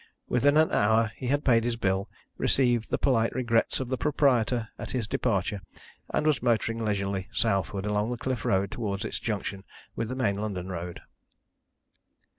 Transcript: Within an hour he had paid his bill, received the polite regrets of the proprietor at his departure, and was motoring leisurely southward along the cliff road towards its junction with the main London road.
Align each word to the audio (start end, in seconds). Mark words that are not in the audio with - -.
Within 0.27 0.57
an 0.57 0.71
hour 0.71 1.11
he 1.15 1.27
had 1.27 1.45
paid 1.45 1.63
his 1.63 1.75
bill, 1.75 2.09
received 2.35 2.89
the 2.89 2.97
polite 2.97 3.35
regrets 3.35 3.79
of 3.79 3.87
the 3.89 3.99
proprietor 3.99 4.69
at 4.79 4.89
his 4.89 5.07
departure, 5.07 5.61
and 6.11 6.25
was 6.25 6.41
motoring 6.41 6.83
leisurely 6.83 7.29
southward 7.31 7.85
along 7.85 8.09
the 8.09 8.17
cliff 8.17 8.43
road 8.43 8.71
towards 8.71 9.05
its 9.05 9.19
junction 9.19 9.63
with 9.95 10.09
the 10.09 10.15
main 10.15 10.37
London 10.37 10.69
road. 10.69 11.01